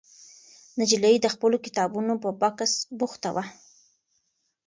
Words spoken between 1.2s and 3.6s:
د خپلو کتابونو په بکس بوخته وه.